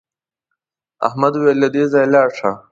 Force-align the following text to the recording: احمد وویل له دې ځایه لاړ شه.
احمد 1.07 1.33
وویل 1.35 1.57
له 1.63 1.67
دې 1.73 1.83
ځایه 1.91 2.09
لاړ 2.13 2.29
شه. 2.37 2.51